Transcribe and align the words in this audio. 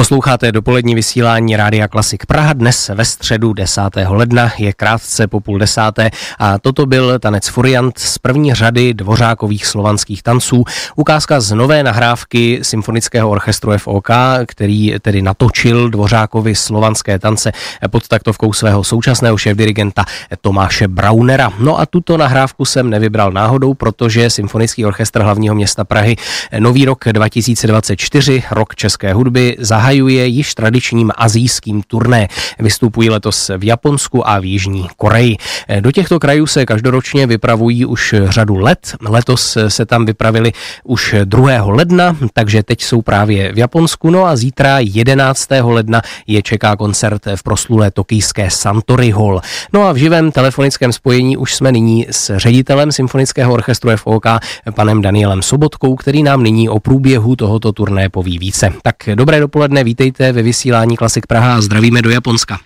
Posloucháte 0.00 0.52
dopolední 0.52 0.94
vysílání 0.94 1.56
Rádia 1.56 1.88
Klasik 1.88 2.26
Praha 2.26 2.52
dnes 2.52 2.90
ve 2.94 3.04
středu 3.04 3.52
10. 3.52 3.82
ledna, 4.08 4.52
je 4.58 4.72
krátce 4.72 5.26
po 5.26 5.40
půl 5.40 5.58
desáté 5.58 6.10
a 6.38 6.58
toto 6.58 6.86
byl 6.86 7.18
tanec 7.18 7.48
Furiant 7.48 7.98
z 7.98 8.18
první 8.18 8.54
řady 8.54 8.94
dvořákových 8.94 9.66
slovanských 9.66 10.22
tanců. 10.22 10.64
Ukázka 10.96 11.40
z 11.40 11.52
nové 11.52 11.82
nahrávky 11.82 12.58
Symfonického 12.62 13.30
orchestru 13.30 13.78
FOK, 13.78 14.08
který 14.46 14.94
tedy 15.02 15.22
natočil 15.22 15.90
dvořákovi 15.90 16.54
slovanské 16.54 17.18
tance 17.18 17.52
pod 17.90 18.08
taktovkou 18.08 18.52
svého 18.52 18.84
současného 18.84 19.36
šéf-dirigenta 19.36 20.04
Tomáše 20.40 20.88
Braunera. 20.88 21.52
No 21.58 21.80
a 21.80 21.86
tuto 21.86 22.16
nahrávku 22.16 22.64
jsem 22.64 22.90
nevybral 22.90 23.32
náhodou, 23.32 23.74
protože 23.74 24.30
Symfonický 24.30 24.84
orchestr 24.84 25.22
hlavního 25.22 25.54
města 25.54 25.84
Prahy 25.84 26.16
Nový 26.58 26.84
rok 26.84 27.04
2024, 27.12 28.42
rok 28.50 28.74
české 28.74 29.12
hudby, 29.12 29.56
zahajuje 29.58 29.89
zahajuje 29.90 30.26
již 30.26 30.54
tradičním 30.54 31.10
azijským 31.16 31.82
turné. 31.82 32.28
Vystupují 32.58 33.10
letos 33.10 33.50
v 33.58 33.64
Japonsku 33.64 34.28
a 34.28 34.38
v 34.38 34.44
Jižní 34.44 34.86
Koreji. 34.96 35.36
Do 35.80 35.92
těchto 35.92 36.20
krajů 36.20 36.46
se 36.46 36.66
každoročně 36.66 37.26
vypravují 37.26 37.84
už 37.84 38.14
řadu 38.24 38.56
let. 38.56 38.94
Letos 39.08 39.58
se 39.68 39.86
tam 39.86 40.06
vypravili 40.06 40.52
už 40.84 41.14
2. 41.24 41.64
ledna, 41.64 42.16
takže 42.32 42.62
teď 42.62 42.82
jsou 42.82 43.02
právě 43.02 43.52
v 43.52 43.58
Japonsku. 43.58 44.10
No 44.10 44.26
a 44.26 44.36
zítra 44.36 44.78
11. 44.78 45.48
ledna 45.62 46.02
je 46.26 46.42
čeká 46.42 46.76
koncert 46.76 47.22
v 47.36 47.42
proslulé 47.42 47.90
tokijské 47.90 48.50
Santory 48.50 49.10
Hall. 49.10 49.40
No 49.72 49.82
a 49.82 49.92
v 49.92 49.96
živém 49.96 50.32
telefonickém 50.32 50.92
spojení 50.92 51.36
už 51.36 51.54
jsme 51.54 51.72
nyní 51.72 52.06
s 52.10 52.38
ředitelem 52.38 52.92
Symfonického 52.92 53.52
orchestru 53.52 53.90
FOK, 53.96 54.26
panem 54.74 55.02
Danielem 55.02 55.42
Sobotkou, 55.42 55.96
který 55.96 56.22
nám 56.22 56.42
nyní 56.42 56.68
o 56.68 56.80
průběhu 56.80 57.36
tohoto 57.36 57.72
turné 57.72 58.08
poví 58.08 58.38
více. 58.38 58.72
Tak 58.82 58.96
dobré 59.14 59.40
dopoledne 59.40 59.79
dopoledne, 59.80 59.84
vítejte 59.84 60.32
ve 60.32 60.42
vysílání 60.42 60.96
Klasik 60.96 61.26
Praha 61.26 61.56
a 61.56 61.60
zdravíme 61.60 62.02
do 62.02 62.10
Japonska. 62.10 62.58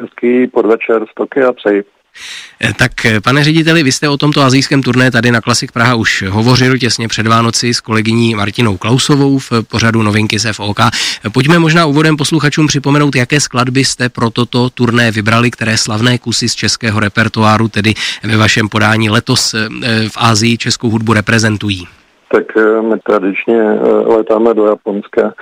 Hezký 0.00 0.46
podvečer 0.46 1.02
z 1.10 1.14
Tokia 1.14 1.52
přeji. 1.52 1.84
Eh, 2.60 2.72
tak 2.74 3.04
eh, 3.04 3.20
pane 3.20 3.44
řediteli, 3.44 3.82
vy 3.82 3.92
jste 3.92 4.08
o 4.08 4.16
tomto 4.16 4.42
azijském 4.42 4.82
turné 4.82 5.10
tady 5.10 5.30
na 5.30 5.40
Klasik 5.40 5.72
Praha 5.72 5.94
už 5.94 6.24
hovořil 6.28 6.78
těsně 6.78 7.08
před 7.08 7.26
Vánoci 7.26 7.74
s 7.74 7.80
kolegyní 7.80 8.34
Martinou 8.34 8.76
Klausovou 8.76 9.38
v 9.38 9.50
pořadu 9.68 10.02
Novinky 10.02 10.38
z 10.38 10.52
FOK. 10.52 10.80
Pojďme 11.32 11.58
možná 11.58 11.86
úvodem 11.86 12.16
posluchačům 12.16 12.66
připomenout, 12.66 13.16
jaké 13.16 13.40
skladby 13.40 13.84
jste 13.84 14.08
pro 14.08 14.30
toto 14.30 14.70
turné 14.70 15.10
vybrali, 15.10 15.50
které 15.50 15.76
slavné 15.76 16.18
kusy 16.18 16.48
z 16.48 16.54
českého 16.54 17.00
repertoáru, 17.00 17.68
tedy 17.68 17.94
ve 18.22 18.36
vašem 18.36 18.68
podání 18.68 19.10
letos 19.10 19.54
v 20.08 20.16
Ázii 20.16 20.58
českou 20.58 20.90
hudbu 20.90 21.12
reprezentují 21.12 21.99
tak 22.32 22.56
eh, 22.56 22.82
my 22.82 22.98
tradičně 22.98 23.60
eh, 23.60 23.88
letáme 24.14 24.54
do 24.54 24.66
Japonska 24.66 25.34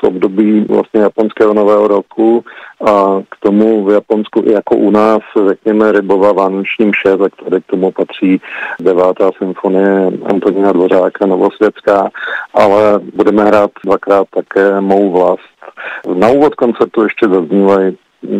v 0.00 0.04
období 0.04 0.60
vlastně 0.60 1.00
japonského 1.00 1.54
nového 1.54 1.88
roku 1.88 2.44
a 2.86 3.22
k 3.30 3.36
tomu 3.40 3.84
v 3.84 3.90
Japonsku 3.90 4.42
jako 4.46 4.76
u 4.76 4.90
nás, 4.90 5.20
řekněme, 5.48 5.92
rybová 5.92 6.32
vánoční 6.32 6.86
mše, 6.86 7.16
tak 7.16 7.32
tady 7.44 7.60
k 7.60 7.66
tomu 7.66 7.90
patří 7.92 8.40
devátá 8.80 9.30
symfonie 9.38 10.10
Antonína 10.24 10.72
Dvořáka 10.72 11.26
Novosvětská, 11.26 12.10
ale 12.54 13.00
budeme 13.14 13.44
hrát 13.44 13.70
dvakrát 13.84 14.26
také 14.34 14.80
Mou 14.80 15.12
vlast. 15.12 15.52
Na 16.14 16.28
úvod 16.28 16.54
koncertu 16.54 17.02
ještě 17.02 17.28
zaznívají 17.28 17.96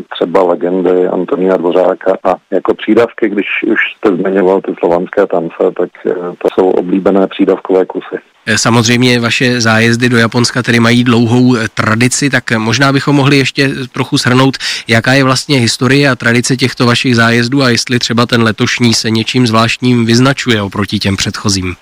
třeba 0.09 0.43
legendy 0.43 1.07
Antonína 1.09 1.57
Dvořáka 1.57 2.19
a 2.25 2.35
jako 2.51 2.75
přídavky, 2.75 3.29
když 3.29 3.47
už 3.67 3.81
jste 3.97 4.17
zmiňoval 4.17 4.61
ty 4.61 4.75
slovanské 4.79 5.27
tance, 5.27 5.75
tak 5.77 5.91
eh, 6.07 6.15
to 6.15 6.49
jsou 6.55 6.71
oblíbené 6.71 7.27
přídavkové 7.27 7.87
kusy. 7.87 8.17
Eh, 8.47 8.59
samozřejmě 8.59 9.21
vaše 9.21 9.61
zájezdy 9.61 10.09
do 10.09 10.17
Japonska 10.17 10.63
tedy 10.63 10.81
mají 10.81 11.05
dlouhou 11.05 11.57
eh, 11.57 11.69
tradici, 11.75 12.31
tak 12.31 12.59
možná 12.59 12.93
bychom 12.93 13.17
mohli 13.17 13.39
ještě 13.39 13.71
trochu 13.93 14.17
shrnout, 14.17 14.57
jaká 14.89 15.13
je 15.13 15.25
vlastně 15.25 15.59
historie 15.59 16.11
a 16.11 16.17
tradice 16.17 16.57
těchto 16.57 16.87
vašich 16.87 17.17
zájezdů 17.17 17.63
a 17.63 17.71
jestli 17.71 17.99
třeba 17.99 18.27
ten 18.27 18.43
letošní 18.43 18.95
se 18.95 19.11
něčím 19.11 19.47
zvláštním 19.47 20.07
vyznačuje 20.07 20.63
oproti 20.63 20.99
těm 20.99 21.17
předchozím. 21.17 21.77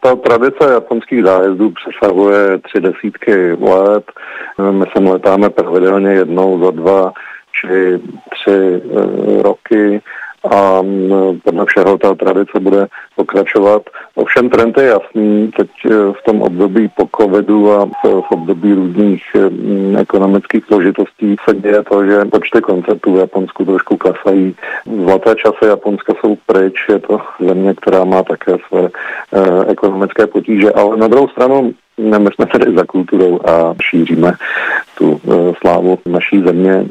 Ta 0.00 0.16
tradice 0.16 0.72
japonských 0.72 1.24
zájezdů 1.24 1.70
přesahuje 1.70 2.58
tři 2.58 2.80
desítky 2.80 3.52
let. 3.52 4.04
My 4.70 4.84
sem 4.96 5.06
letáme 5.06 5.50
pravidelně 5.50 6.10
jednou 6.10 6.64
za 6.64 6.70
dva 6.70 7.12
či 7.52 8.00
tři 8.30 8.82
eh, 8.82 9.42
roky 9.42 10.02
a 10.54 10.80
podle 11.44 11.64
všeho 11.66 11.98
ta 11.98 12.14
tradice 12.14 12.60
bude 12.60 12.86
pokračovat. 13.16 13.82
Ovšem 14.16 14.48
trend 14.50 14.78
je 14.78 14.84
jasný, 14.84 15.50
teď 15.56 15.70
eh, 15.84 15.94
v 16.12 16.20
tom 16.26 16.42
období 16.42 16.88
po 16.88 17.08
covidu 17.20 17.72
a 17.72 17.86
v 18.04 18.30
období 18.32 18.72
různých 18.72 19.22
eh, 19.34 20.00
ekonomických 20.00 20.64
složitostí 20.64 21.36
se 21.48 21.56
děje 21.56 21.82
to, 21.82 22.04
že 22.04 22.24
počty 22.24 22.60
koncertů 22.60 23.12
v 23.12 23.18
Japonsku 23.18 23.64
trošku 23.64 23.96
klesají. 23.96 24.56
Zlaté 25.04 25.34
časy 25.34 25.64
Japonska 25.66 26.12
jsou 26.20 26.36
pryč, 26.46 26.74
je 26.88 26.98
to 26.98 27.20
země, 27.40 27.74
která 27.74 28.04
má 28.04 28.22
také 28.22 28.56
své 28.68 28.88
eh, 28.88 29.64
ekonomické 29.68 30.26
potíže, 30.26 30.72
ale 30.72 30.96
na 30.96 31.08
druhou 31.08 31.28
stranu 31.28 31.74
my 31.98 32.28
jsme 32.34 32.46
tedy 32.46 32.76
za 32.76 32.84
kulturou 32.84 33.40
a 33.48 33.74
šíříme 33.82 34.32
tu 34.98 35.20
e, 35.24 35.52
slávu 35.60 35.98
naší 36.06 36.42
země. 36.42 36.84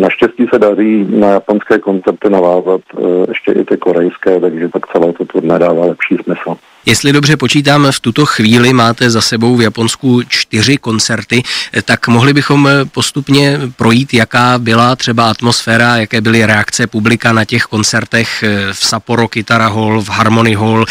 Naštěstí 0.00 0.46
se 0.52 0.58
daří 0.58 1.06
na 1.10 1.28
japonské 1.28 1.78
koncerty 1.78 2.30
navázat 2.30 2.80
e, 2.80 3.00
ještě 3.28 3.52
i 3.52 3.64
ty 3.64 3.76
korejské, 3.76 4.40
takže 4.40 4.68
tak 4.68 4.86
celé 4.92 5.12
to 5.12 5.24
turné 5.24 5.58
dává 5.58 5.86
lepší 5.86 6.16
smysl. 6.24 6.56
Jestli 6.86 7.12
dobře 7.12 7.36
počítám, 7.36 7.86
v 7.90 8.00
tuto 8.00 8.26
chvíli 8.26 8.72
máte 8.72 9.10
za 9.10 9.20
sebou 9.20 9.56
v 9.56 9.62
Japonsku 9.62 10.22
čtyři 10.28 10.76
koncerty, 10.76 11.42
tak 11.84 12.08
mohli 12.08 12.32
bychom 12.32 12.68
postupně 12.92 13.60
projít, 13.76 14.14
jaká 14.14 14.58
byla 14.58 14.96
třeba 14.96 15.30
atmosféra, 15.30 15.96
jaké 15.96 16.20
byly 16.20 16.46
reakce 16.46 16.86
publika 16.86 17.32
na 17.32 17.44
těch 17.44 17.62
koncertech 17.62 18.44
v 18.72 18.86
Sapporo 18.86 19.28
Kitara 19.28 19.68
Hall, 19.68 20.02
v 20.02 20.08
Harmony 20.08 20.54
Hall, 20.54 20.84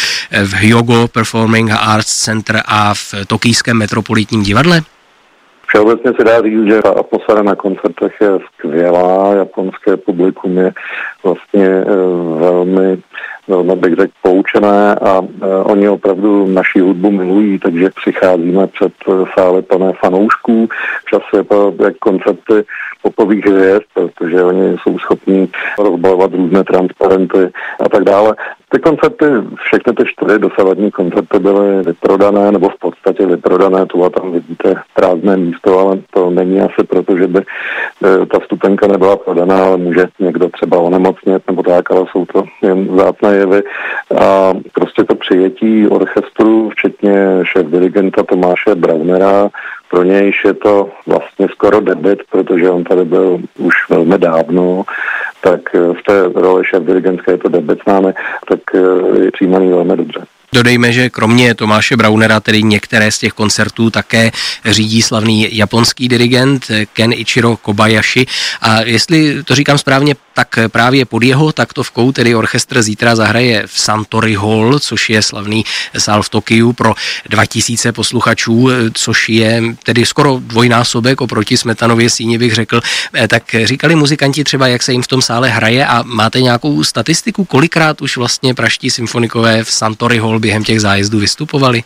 v 0.46 0.54
Hyogo 0.54 1.08
Performing 1.08 1.72
Arts 1.72 2.16
Center 2.16 2.64
a 2.66 2.94
v 2.94 3.14
tokijském 3.28 3.78
metropolitním 3.78 4.44
divadle? 4.44 4.82
Všeobecně 5.76 6.12
se 6.18 6.24
dá 6.24 6.42
říct, 6.42 6.68
že 6.68 6.82
ta 6.82 6.90
atmosféra 6.90 7.44
na 7.44 7.56
koncertech 7.56 8.14
je 8.22 8.30
skvělá, 8.54 9.34
japonské 9.34 9.98
publikum 9.98 10.58
je 10.58 10.72
vlastně 11.24 11.66
eh, 11.66 11.86
velmi 12.40 12.98
velmi 13.48 13.76
bych 13.76 13.96
řekl, 13.96 14.14
poučené 14.22 14.96
a 14.96 15.20
uh, 15.20 15.28
oni 15.64 15.90
opravdu 15.90 16.48
naši 16.48 16.80
hudbu 16.80 17.12
milují, 17.12 17.60
takže 17.60 17.90
přicházíme 17.90 18.68
před 18.68 18.94
sály 19.40 19.62
plné 19.62 19.94
fanoušků. 20.00 20.70
Čas 21.10 21.22
je 21.34 21.44
to 21.44 21.74
jak 21.84 21.98
koncerty 21.98 22.54
popových 23.02 23.46
hvězd, 23.46 23.84
protože 23.94 24.44
oni 24.44 24.78
jsou 24.82 25.00
schopní 25.00 25.50
rozbalovat 25.80 26.34
různé 26.34 26.64
transparenty 26.64 27.52
a 27.86 27.90
tak 27.90 28.04
dále. 28.04 28.36
Ty 28.70 28.80
koncerty, 28.80 29.26
všechny 29.66 29.94
ty 29.94 30.04
čtyři 30.06 30.40
dosavadní 30.40 30.92
koncerty 30.92 31.40
byly 31.40 31.84
vyprodané, 31.84 32.52
nebo 32.52 32.70
v 32.70 32.80
podstatě 32.80 33.26
vyprodané, 33.26 33.86
tu 33.86 34.06
a 34.06 34.10
tam 34.10 34.32
vidíte 34.32 34.76
prázdné 34.94 35.38
místo, 35.38 35.80
ale 35.80 35.98
to 36.14 36.30
není 36.30 36.62
asi 36.62 36.88
proto, 36.90 37.18
že 37.18 37.28
by 37.28 37.40
e, 37.40 38.26
ta 38.26 38.40
stupenka 38.46 38.88
nebyla 38.88 39.16
prodaná, 39.16 39.66
ale 39.66 39.78
může 39.78 40.06
někdo 40.20 40.50
třeba 40.50 40.78
onemocnit 40.78 41.44
nebo 41.48 41.64
tak, 41.64 41.92
ale 41.92 42.06
jsou 42.12 42.26
to 42.26 42.44
jen 42.62 42.88
vzácné 42.88 43.36
jevy. 43.36 43.64
A 44.22 44.54
prostě 44.74 45.04
to 45.04 45.16
přijetí 45.16 45.88
orchestru, 45.88 46.70
včetně 46.70 47.40
šéf 47.44 47.68
dirigenta 47.68 48.24
Tomáše 48.24 48.76
Braunera, 48.76 49.50
pro 49.90 50.04
nějž 50.04 50.46
je 50.46 50.54
to 50.54 50.90
vlastně 51.08 51.48
skoro 51.52 51.80
debit, 51.80 52.20
protože 52.32 52.70
on 52.70 52.84
tady 52.84 53.06
byl 53.06 53.40
už 53.58 53.74
velmi 53.90 54.18
dávno, 54.18 54.84
tak 55.46 55.62
v 55.74 56.02
té 56.08 56.42
roli 56.42 56.66
šéf 56.66 56.84
dirigentské 56.84 57.32
je 57.32 57.38
to 57.38 57.50
debit 57.50 57.80
s 57.84 57.86
námi, 57.86 58.14
tak 58.50 58.60
je 59.24 59.32
přijímaný 59.32 59.70
velmi 59.70 59.98
dobře. 59.98 60.26
Dodejme, 60.54 60.92
že 60.92 61.10
kromě 61.10 61.56
Tomáše 61.56 61.98
Braunera, 61.98 62.40
tedy 62.40 62.64
některé 62.64 63.12
z 63.12 63.20
těch 63.20 63.34
koncertů 63.34 63.90
také 63.90 64.32
řídí 64.66 65.02
slavný 65.02 65.58
japonský 65.58 66.08
dirigent 66.08 66.66
Ken 66.94 67.14
Ichiro 67.14 67.58
Kobayashi. 67.58 68.26
A 68.62 68.82
jestli 68.82 69.44
to 69.44 69.56
říkám 69.56 69.78
správně, 69.78 70.16
tak 70.36 70.60
právě 70.68 71.06
pod 71.06 71.24
jeho 71.24 71.52
taktovkou, 71.52 72.12
tedy 72.12 72.36
orchestr 72.36 72.82
zítra 72.82 73.16
zahraje 73.16 73.68
v 73.68 73.80
Santory 73.80 74.34
Hall, 74.34 74.80
což 74.80 75.10
je 75.10 75.22
slavný 75.22 75.66
sál 75.98 76.24
v 76.24 76.30
Tokiu 76.30 76.74
pro 76.74 76.94
2000 77.30 77.92
posluchačů, 77.92 78.70
což 78.94 79.30
je 79.30 79.64
tedy 79.84 80.06
skoro 80.06 80.40
dvojnásobek 80.40 81.22
oproti 81.22 81.58
Smetanově 81.58 82.10
síni, 82.10 82.38
bych 82.38 82.54
řekl. 82.54 82.82
Tak 83.28 83.56
říkali 83.64 83.96
muzikanti 83.96 84.44
třeba, 84.44 84.68
jak 84.68 84.84
se 84.84 84.92
jim 84.92 85.02
v 85.02 85.08
tom 85.08 85.22
sále 85.22 85.50
hraje 85.50 85.86
a 85.86 86.04
máte 86.04 86.42
nějakou 86.42 86.84
statistiku, 86.84 87.46
kolikrát 87.46 88.02
už 88.02 88.18
vlastně 88.18 88.54
praští 88.54 88.90
symfonikové 88.90 89.64
v 89.64 89.72
Santory 89.72 90.18
Hall 90.18 90.40
během 90.40 90.64
těch 90.64 90.82
zájezdů 90.82 91.20
vystupovali? 91.20 91.84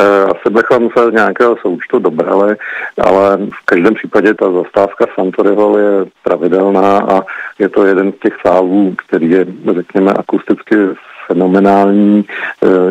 Eh, 0.00 0.24
asi 0.24 0.50
bychom 0.50 0.88
se 0.98 1.12
nějakého 1.12 1.56
součtu 1.56 1.98
dobrali, 1.98 2.56
ale 3.04 3.36
v 3.36 3.64
každém 3.64 3.94
případě 3.94 4.34
ta 4.34 4.52
zastávka 4.52 5.06
Santory 5.14 5.54
Hall 5.54 5.78
je 5.78 6.06
pravidelná 6.22 6.98
a 6.98 7.22
je 7.58 7.68
to 7.68 7.86
jeden 7.86 8.12
z 8.12 8.18
těch 8.18 8.34
sálů, 8.46 8.94
který 9.06 9.30
je, 9.30 9.46
řekněme, 9.74 10.12
akusticky 10.12 10.76
fenomenální, 11.26 12.24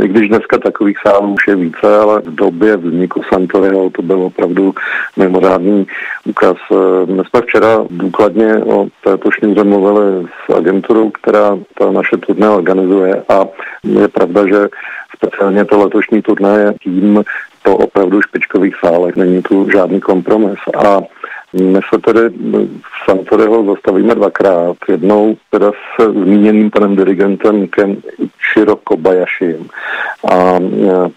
i 0.03 0.07
když 0.07 0.27
dneska 0.27 0.57
takových 0.57 0.97
sálů 1.07 1.33
už 1.33 1.47
je 1.47 1.55
více, 1.55 1.97
ale 1.97 2.21
v 2.21 2.35
době 2.35 2.77
vzniku 2.77 3.21
Santoriho 3.33 3.89
to 3.89 4.01
byl 4.01 4.21
opravdu 4.21 4.73
mimořádný 5.17 5.88
úkaz. 6.25 6.57
My 7.05 7.21
jsme 7.29 7.41
včera 7.41 7.85
důkladně 7.89 8.57
o 8.57 8.88
této 9.03 9.31
šňůře 9.31 9.63
mluvili 9.63 10.27
s 10.45 10.55
agenturou, 10.55 11.09
která 11.09 11.57
ta 11.77 11.91
naše 11.91 12.17
turné 12.17 12.50
organizuje 12.50 13.23
a 13.29 13.45
je 13.83 14.07
pravda, 14.07 14.47
že 14.47 14.67
speciálně 15.23 15.65
to 15.65 15.79
letošní 15.79 16.21
turné 16.21 16.59
je 16.59 16.73
tím 16.83 17.23
po 17.63 17.77
opravdu 17.77 18.21
špičkových 18.21 18.75
sálech, 18.85 19.15
není 19.15 19.41
tu 19.41 19.69
žádný 19.69 20.01
kompromis. 20.01 20.59
A 20.85 21.01
my 21.53 21.79
se 21.93 22.01
tedy 22.01 22.29
v 22.29 23.09
Santoreho 23.09 23.65
zastavíme 23.65 24.15
dvakrát. 24.15 24.77
Jednou 24.89 25.37
teda 25.49 25.71
s 25.71 26.11
zmíněným 26.11 26.71
panem 26.71 26.95
dirigentem 26.95 27.67
Ken 27.67 27.97
Shiro 28.53 28.75
Kobayashim 28.75 29.69
a 30.31 30.35
e, 30.35 30.59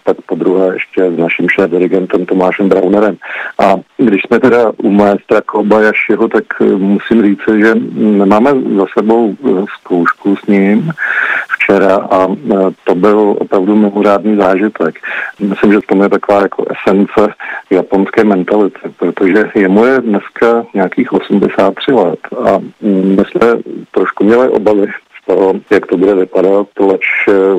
pak 0.03 0.17
po 0.25 0.35
druhé 0.35 0.73
ještě 0.73 1.11
s 1.11 1.17
naším 1.17 1.49
šéf 1.49 1.71
dirigentem 1.71 2.25
Tomášem 2.25 2.69
Braunerem. 2.69 3.17
A 3.59 3.75
když 3.97 4.21
jsme 4.21 4.39
teda 4.39 4.71
u 4.77 4.89
maestra 4.89 5.41
Kobayashiho, 5.41 6.27
tak 6.27 6.43
e, 6.61 6.65
musím 6.65 7.23
říct, 7.23 7.41
že 7.57 7.75
máme 8.25 8.51
za 8.77 8.85
sebou 8.97 9.31
e, 9.31 9.65
zkoušku 9.79 10.35
s 10.35 10.47
ním 10.47 10.91
včera 11.67 11.95
a 11.95 12.27
to 12.83 12.95
byl 12.95 13.35
opravdu 13.39 13.75
mimořádný 13.75 14.35
zážitek. 14.35 14.95
Myslím, 15.39 15.73
že 15.73 15.79
to 15.85 16.03
je 16.03 16.09
taková 16.09 16.41
jako 16.41 16.65
esence 16.69 17.33
japonské 17.69 18.23
mentality, 18.23 18.79
protože 18.99 19.51
jemu 19.55 19.85
je 19.85 20.01
dneska 20.01 20.65
nějakých 20.73 21.13
83 21.13 21.91
let 21.91 22.19
a 22.45 22.59
my 22.81 23.23
jsme 23.25 23.57
trošku 23.91 24.23
měli 24.23 24.49
obavy 24.49 24.87
toho, 25.27 25.53
jak 25.69 25.85
to 25.85 25.97
bude 25.97 26.13
vypadat, 26.15 26.67
leč 26.79 27.05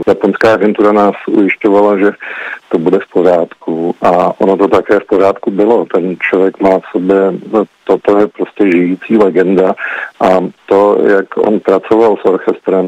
japonská 0.06 0.54
agentura 0.54 0.92
nás 0.92 1.14
ujišťovala, 1.28 1.98
že 1.98 2.10
to 2.68 2.78
bude 2.78 2.98
v 2.98 3.12
pořádku 3.12 3.94
a 4.02 4.40
ono 4.40 4.56
to 4.56 4.68
také 4.68 5.00
v 5.00 5.06
pořádku 5.06 5.50
bylo. 5.50 5.86
Ten 5.94 6.16
člověk 6.20 6.60
má 6.60 6.78
v 6.78 6.84
sobě, 6.92 7.16
toto 7.84 8.18
je 8.18 8.26
prostě 8.26 8.70
žijící 8.70 9.16
legenda 9.16 9.74
a 10.20 10.28
to, 10.66 10.98
jak 11.08 11.36
on 11.36 11.60
pracoval 11.60 12.16
s 12.16 12.24
orchestrem 12.24 12.86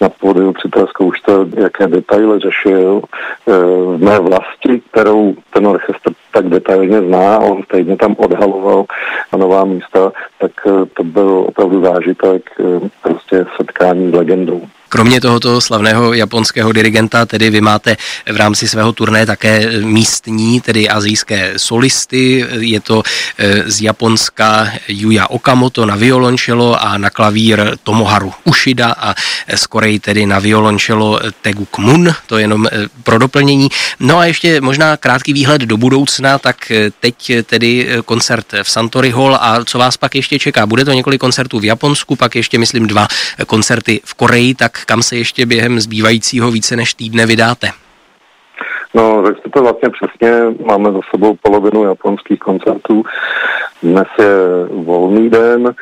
na 0.00 0.08
pódiu 0.08 0.52
při 0.52 0.68
té 0.68 0.86
zkoušce, 0.86 1.32
jaké 1.56 1.86
detaily 1.86 2.40
řešil 2.40 3.02
eh, 3.02 3.52
v 3.96 3.98
mé 4.02 4.18
vlasti, 4.18 4.82
kterou 4.90 5.34
ten 5.52 5.66
orchestr 5.66 6.12
tak 6.32 6.48
detailně 6.48 7.00
zná, 7.00 7.38
on 7.38 7.62
stejně 7.62 7.96
tam 7.96 8.14
odhaloval 8.18 8.84
nová 9.36 9.64
místa, 9.64 10.12
tak 10.38 10.52
eh, 10.66 10.86
to 10.96 11.04
byl 11.04 11.44
opravdu 11.48 11.82
zážitek 11.82 12.50
eh, 12.60 12.88
prostě 13.02 13.46
setkání 13.56 14.10
s 14.10 14.14
legendou. 14.14 14.62
Kromě 14.92 15.20
tohoto 15.20 15.60
slavného 15.60 16.12
japonského 16.12 16.72
dirigenta, 16.72 17.26
tedy 17.26 17.50
vy 17.50 17.60
máte 17.60 17.96
v 18.32 18.36
rámci 18.36 18.68
svého 18.68 18.92
turné 18.92 19.26
také 19.26 19.80
místní, 19.80 20.60
tedy 20.60 20.88
azijské 20.88 21.52
solisty. 21.56 22.46
Je 22.58 22.80
to 22.80 23.02
eh, 23.38 23.70
z 23.70 23.80
Japonska 23.80 24.72
Yuya 24.88 25.26
Okamoto 25.26 25.86
na 25.86 25.96
violončelo 25.96 26.76
a 26.76 26.98
na 26.98 27.10
klavír 27.10 27.76
Tomoharu 27.82 28.32
Ushida 28.44 28.92
a 28.92 29.14
z 29.56 29.66
Koreji 29.66 29.98
tedy 29.98 30.26
na 30.26 30.38
violončelo 30.38 31.20
Teguk 31.42 31.78
Mun, 31.78 32.12
to 32.26 32.36
je 32.36 32.44
jenom 32.44 32.68
eh, 32.68 32.88
pro 33.02 33.18
doplnění. 33.18 33.68
No 34.00 34.18
a 34.18 34.24
ještě 34.24 34.60
možná 34.60 34.96
krátký 34.96 35.32
výhled 35.32 35.62
do 35.62 35.76
budoucna, 35.76 36.38
tak 36.38 36.72
teď 37.00 37.32
tedy 37.44 37.88
koncert 38.04 38.46
v 38.62 38.70
Santori 38.70 39.10
Hall 39.10 39.38
a 39.40 39.64
co 39.64 39.78
vás 39.78 39.96
pak 39.96 40.14
ještě 40.14 40.38
čeká? 40.38 40.66
Bude 40.66 40.84
to 40.84 40.92
několik 40.92 41.20
koncertů 41.20 41.58
v 41.58 41.64
Japonsku, 41.64 42.16
pak 42.16 42.36
ještě 42.36 42.58
myslím 42.58 42.86
dva 42.86 43.08
koncerty 43.46 44.00
v 44.04 44.14
Koreji, 44.14 44.54
tak 44.54 44.81
kam 44.84 45.02
se 45.02 45.16
ještě 45.16 45.46
během 45.46 45.80
zbývajícího 45.80 46.50
více 46.50 46.76
než 46.76 46.94
týdne 46.94 47.26
vydáte? 47.26 47.68
No, 48.94 49.26
řekl 49.26 49.40
to 49.50 49.62
vlastně 49.62 49.90
přesně. 49.90 50.30
Máme 50.66 50.92
za 50.92 51.00
sebou 51.10 51.36
polovinu 51.42 51.84
japonských 51.84 52.38
koncertů. 52.38 53.02
Dnes 53.82 54.08
je 54.18 54.26
volný 54.70 55.30
den, 55.30 55.74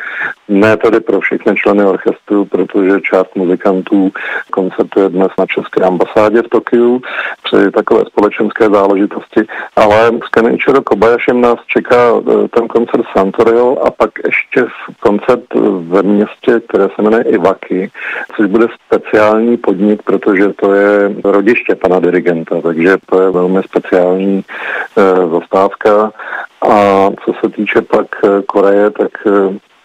ne 0.49 0.77
tedy 0.77 1.01
pro 1.01 1.21
všechny 1.21 1.57
členy 1.57 1.85
orchestru, 1.85 2.45
protože 2.45 3.01
část 3.01 3.37
muzikantů 3.37 4.13
koncertuje 4.51 5.09
dnes 5.09 5.29
na 5.39 5.47
České 5.47 5.85
ambasádě 5.85 6.43
v 6.43 6.49
Tokiu 6.49 7.03
při 7.51 7.71
takové 7.71 8.05
společenské 8.07 8.69
záležitosti, 8.69 9.41
ale 9.77 10.11
s 10.27 10.29
Kenichiro 10.29 10.83
Kobayashem 10.83 11.41
nás 11.41 11.59
čeká 11.67 11.97
eh, 11.97 12.49
ten 12.49 12.69
koncert 12.69 13.05
Santorio 13.17 13.77
a 13.87 13.91
pak 13.91 14.11
ještě 14.27 14.65
koncert 15.01 15.45
ve 15.81 16.03
městě, 16.03 16.61
které 16.69 16.89
se 16.97 17.03
jmenuje 17.03 17.25
Iwaki, 17.25 17.91
což 18.37 18.47
bude 18.47 18.67
speciální 18.87 19.57
podnik, 19.57 20.03
protože 20.03 20.53
to 20.53 20.75
je 20.75 21.15
rodiště 21.25 21.75
pana 21.75 22.01
dirigenta, 22.01 22.61
takže 22.61 22.97
to 23.07 23.23
je 23.23 23.31
velmi 23.31 23.63
speciální 23.63 24.45
e, 24.97 25.03
zastávka. 25.31 26.13
A 26.63 27.09
co 27.25 27.33
se 27.41 27.51
týče 27.51 27.83
pak 27.83 28.07
Koreje, 28.47 28.91
tak 28.91 29.11
e, 29.27 29.31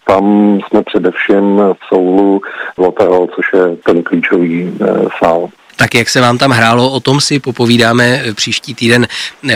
tam 0.07 0.57
jsme 0.67 0.83
především 0.83 1.57
v 1.57 1.77
Soulu 1.87 2.41
Lotte 2.77 3.05
což 3.35 3.45
je 3.53 3.75
ten 3.75 4.03
klíčový 4.03 4.77
e, 4.81 4.85
sál. 5.17 5.49
Tak 5.75 5.93
jak 5.93 6.09
se 6.09 6.21
vám 6.21 6.37
tam 6.37 6.51
hrálo, 6.51 6.91
o 6.91 6.99
tom 6.99 7.21
si 7.21 7.39
popovídáme 7.39 8.23
příští 8.33 8.73
týden 8.73 9.07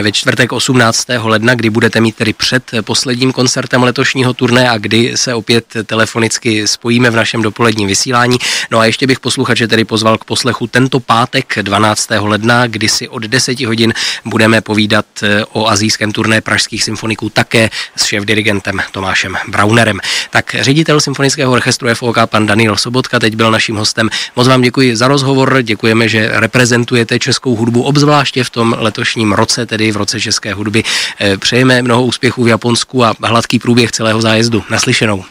ve 0.02 0.12
čtvrtek 0.12 0.52
18. 0.52 1.08
ledna, 1.24 1.56
kdy 1.56 1.70
budete 1.70 2.02
mít 2.02 2.16
tedy 2.16 2.34
před 2.34 2.72
posledním 2.82 3.32
koncertem 3.32 3.84
letošního 3.84 4.34
turné 4.34 4.70
a 4.70 4.78
kdy 4.78 5.12
se 5.16 5.34
opět 5.34 5.66
telefonicky 5.86 6.68
spojíme 6.68 7.10
v 7.10 7.16
našem 7.16 7.42
dopoledním 7.42 7.88
vysílání. 7.88 8.38
No 8.72 8.80
a 8.80 8.86
ještě 8.86 9.08
bych 9.08 9.20
posluchače 9.20 9.68
tedy 9.68 9.86
pozval 9.86 10.18
k 10.18 10.24
poslechu 10.24 10.68
tento 10.68 11.00
pátek 11.00 11.54
12. 11.62 12.10
ledna, 12.20 12.68
kdy 12.68 12.90
si 12.90 13.08
od 13.08 13.24
10 13.24 13.60
hodin 13.60 13.94
budeme 14.26 14.62
povídat 14.62 15.06
eh, 15.24 15.46
o 15.46 15.68
azijském 15.68 16.12
turné 16.12 16.42
pražských 16.42 16.84
symfoniků 16.84 17.30
také 17.30 17.70
s 17.96 18.06
šéf-dirigentem 18.06 18.82
Tomášem 18.92 19.38
Braunerem. 19.48 20.00
Tak 20.30 20.56
ředitel 20.60 21.02
symfonického 21.02 21.54
orchestru 21.54 21.96
FOK 21.96 22.18
pan 22.26 22.46
Daniel 22.46 22.78
Sobotka 22.78 23.20
teď 23.20 23.36
byl 23.36 23.52
naším 23.52 23.76
hostem. 23.76 24.10
Moc 24.36 24.48
vám 24.48 24.62
děkuji 24.62 24.96
za 24.96 25.08
rozhovor, 25.08 25.62
děkujeme, 25.62 26.09
že 26.10 26.30
reprezentujete 26.34 27.20
českou 27.20 27.56
hudbu, 27.56 27.84
obzvláště 27.84 28.44
v 28.44 28.50
tom 28.50 28.76
letošním 28.80 29.32
roce, 29.32 29.66
tedy 29.66 29.92
v 29.92 29.98
roce 29.98 30.20
české 30.20 30.54
hudby. 30.54 30.84
Eh, 31.20 31.38
přejeme 31.38 31.82
mnoho 31.82 32.04
úspěchů 32.04 32.44
v 32.44 32.48
Japonsku 32.48 33.04
a 33.04 33.14
hladký 33.24 33.60
průběh 33.60 33.92
celého 33.92 34.22
zájezdu. 34.22 34.64
Naslyšenou. 34.70 35.24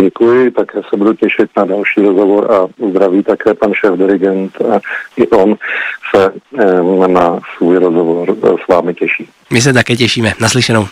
Děkuji, 0.00 0.50
také 0.50 0.80
se 0.90 0.96
budu 0.96 1.14
těšit 1.14 1.50
na 1.56 1.64
další 1.64 2.00
rozhovor 2.00 2.52
a 2.52 2.86
zdraví 2.90 3.22
také 3.22 3.54
pan 3.54 3.74
šéf 3.74 3.98
dirigent 3.98 4.60
a 4.60 4.80
i 5.16 5.28
on 5.28 5.56
se 6.14 6.32
eh, 6.58 7.08
na 7.08 7.38
svůj 7.56 7.78
rozhovor 7.78 8.36
s 8.64 8.68
vámi 8.68 8.94
těší. 8.94 9.28
My 9.50 9.60
se 9.60 9.72
také 9.72 9.96
těšíme. 9.96 10.32
Naslyšenou. 10.40 10.86